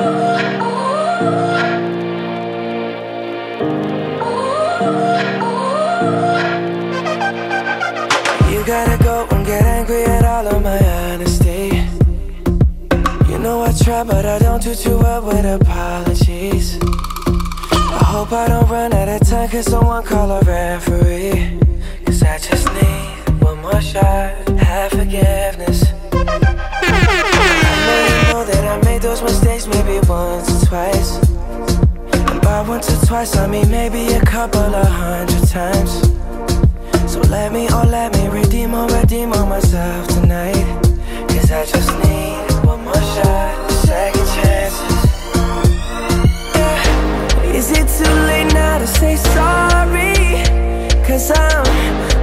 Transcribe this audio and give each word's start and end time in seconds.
You 0.00 0.06
gotta 8.64 8.96
go 9.04 9.26
and 9.30 9.44
get 9.44 9.62
angry 9.62 10.04
at 10.04 10.24
all 10.24 10.46
of 10.46 10.62
my 10.62 10.78
honesty. 10.78 11.84
You 13.30 13.38
know 13.38 13.60
I 13.60 13.72
try, 13.72 14.02
but 14.04 14.24
I 14.24 14.38
don't 14.38 14.62
do 14.62 14.74
too 14.74 14.96
well 14.96 15.20
with 15.20 15.44
apologies. 15.44 16.78
I 16.82 18.02
hope 18.06 18.32
I 18.32 18.48
don't 18.48 18.70
run 18.70 18.94
out 18.94 19.08
of 19.08 19.28
time, 19.28 19.50
cause 19.50 19.66
someone 19.66 20.02
call 20.02 20.30
a 20.30 20.40
referee. 20.40 21.60
Cause 22.06 22.22
I 22.22 22.38
just 22.38 22.72
need 22.72 23.42
one 23.42 23.60
more 23.60 23.82
shot, 23.82 24.48
have 24.60 24.92
forgiveness. 24.92 25.29
Those 29.20 29.32
mistakes 29.32 29.66
maybe 29.66 30.06
once 30.06 30.48
or 30.50 30.66
twice. 30.66 31.16
And 32.30 32.40
by 32.40 32.62
once 32.66 32.88
or 32.90 33.06
twice, 33.06 33.36
I 33.36 33.46
mean 33.46 33.70
maybe 33.70 34.12
a 34.14 34.20
couple 34.24 34.60
of 34.60 34.86
hundred 34.86 35.46
times. 35.48 35.90
So 37.12 37.20
let 37.22 37.52
me, 37.52 37.68
oh 37.70 37.86
let 37.88 38.12
me 38.14 38.28
redeem 38.28 38.74
or 38.74 38.86
redeem 38.86 39.32
on 39.32 39.48
myself 39.48 40.06
tonight 40.08 40.64
Cause 41.28 41.50
I 41.50 41.64
just 41.66 41.90
need 41.98 42.64
one 42.64 42.84
more 42.84 42.94
shot, 42.94 43.70
second 43.72 44.26
chances 44.36 45.04
yeah. 46.54 47.52
Is 47.52 47.72
it 47.72 47.88
too 47.98 48.14
late 48.28 48.52
now 48.54 48.78
to 48.78 48.86
say 48.86 49.16
sorry? 49.16 50.44
Cause 51.04 51.32
I'm 51.34 52.19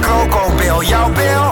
je 0.00 0.56
Bill, 0.56 0.82
jouw 0.82 1.10
bil. 1.10 1.45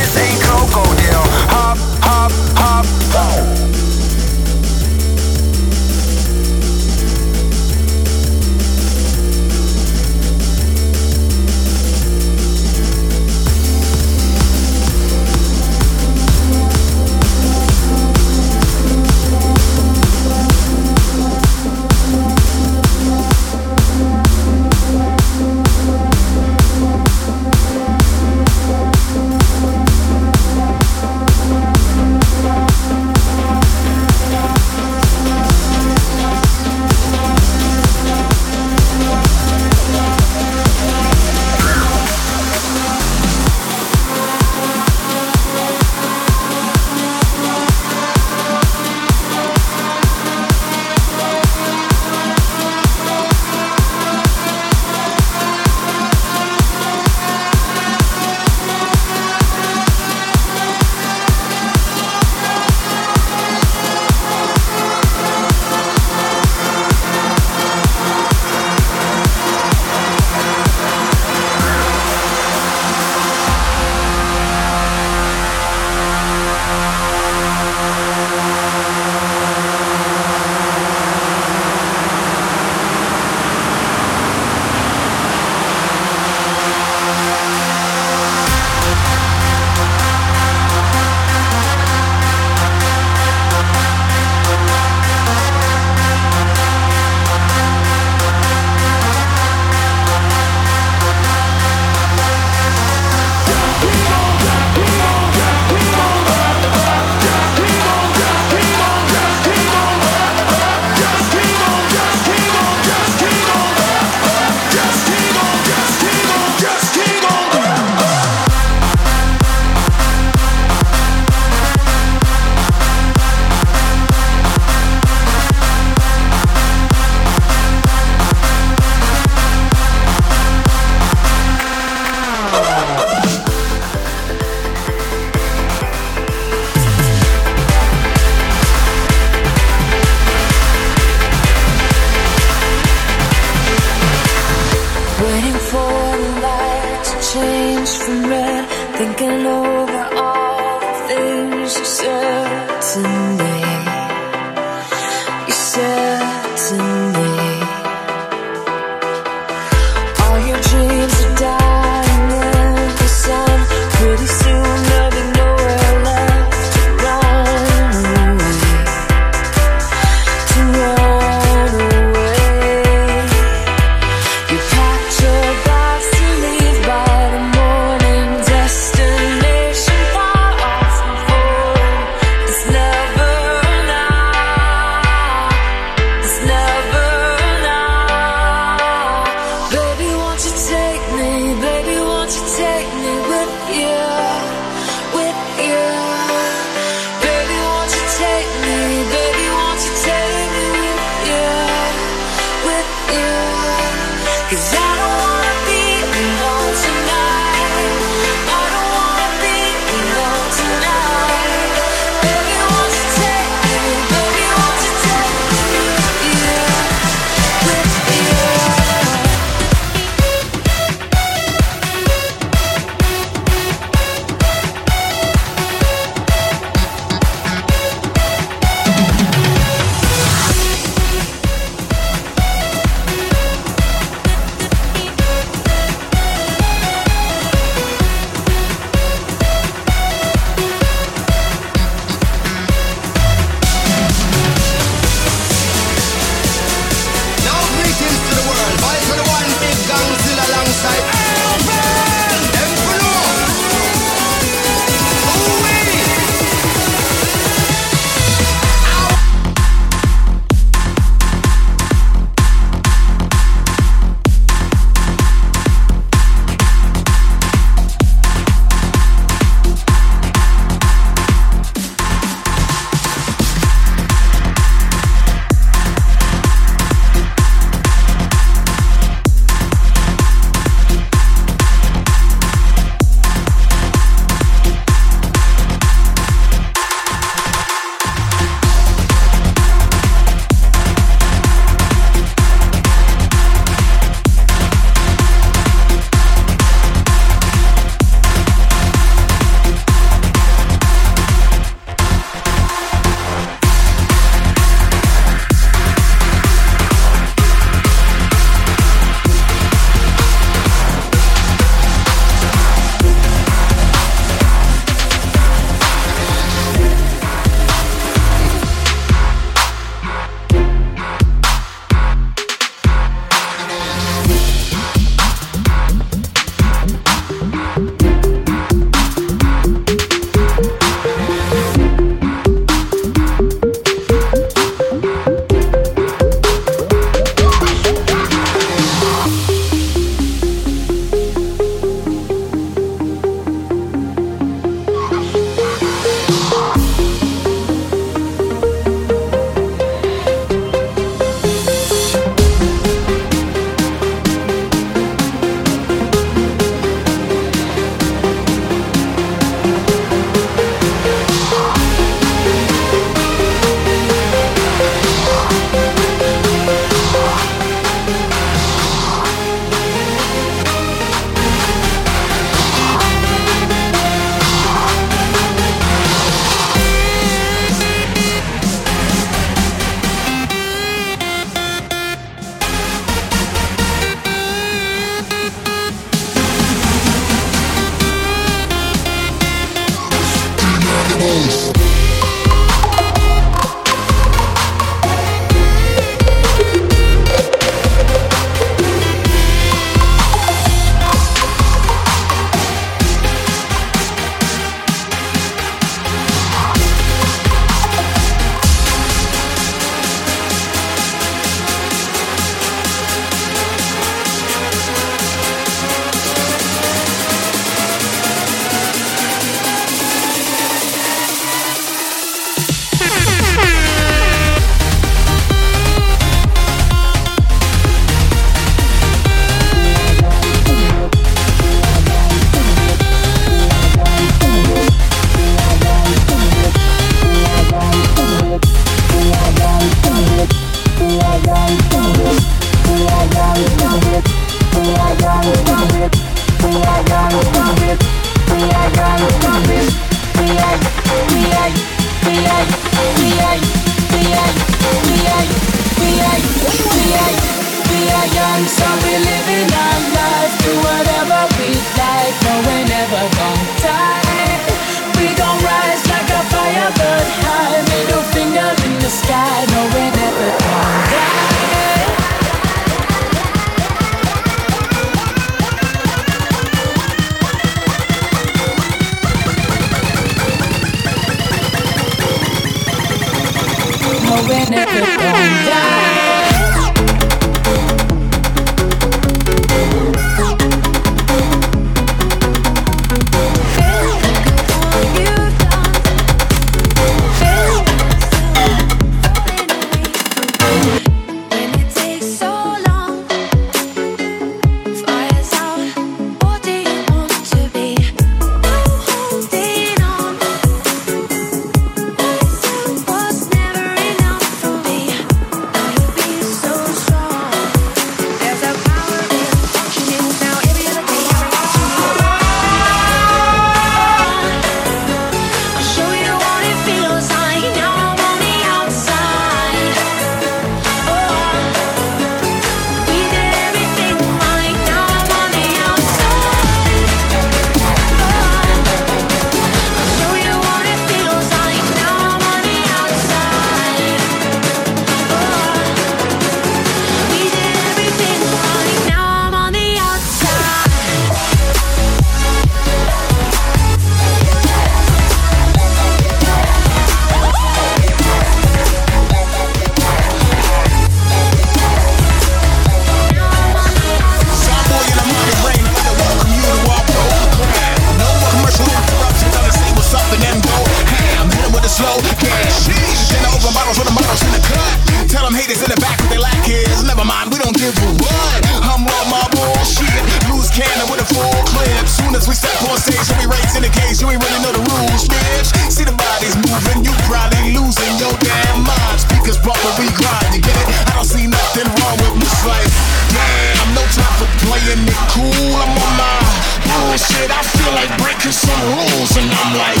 and 599.37 599.49
I'm 599.49 599.77
like 599.77 600.00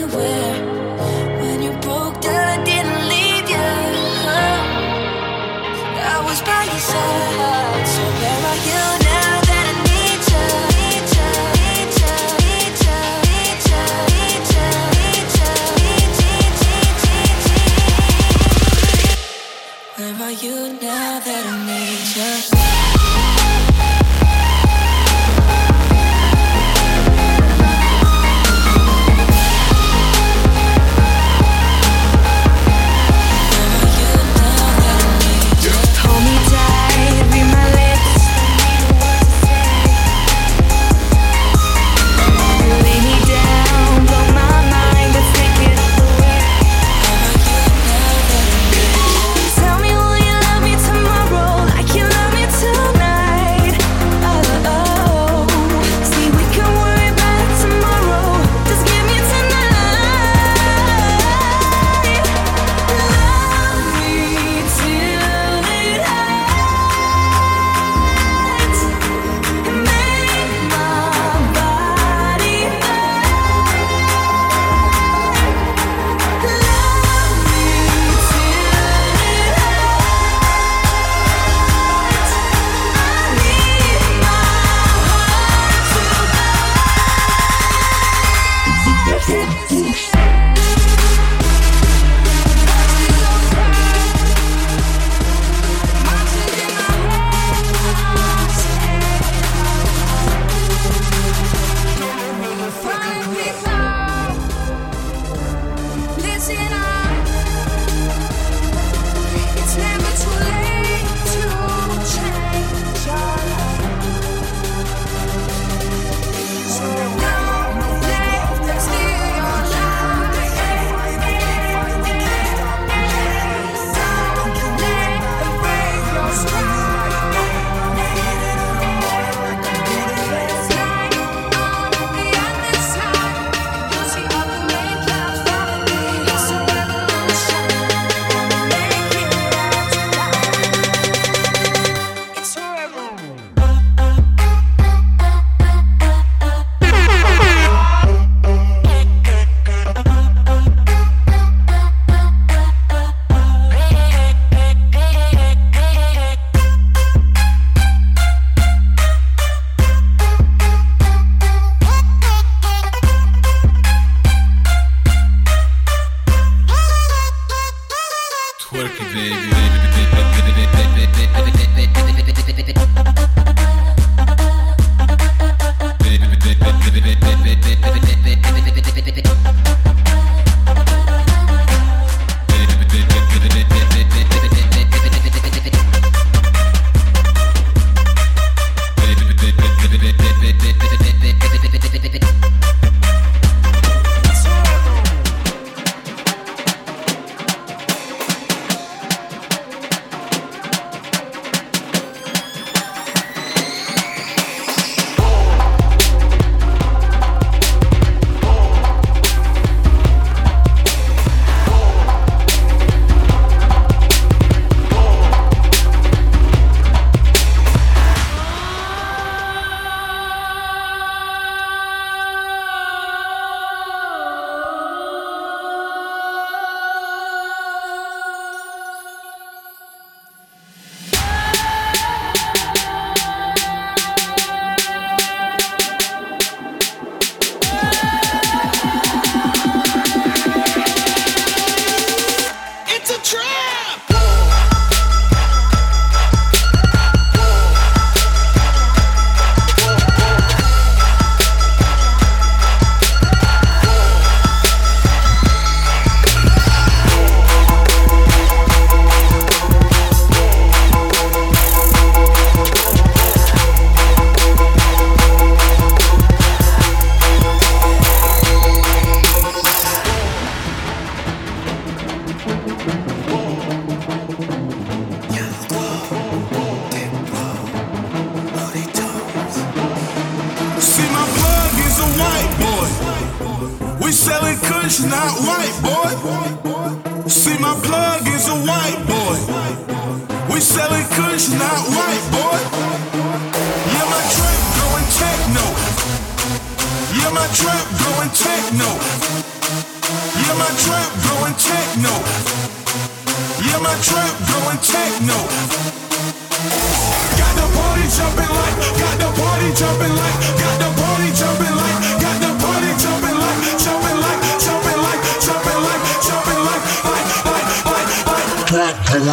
Anywhere. 0.00 0.79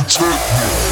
Techno. 0.08 0.87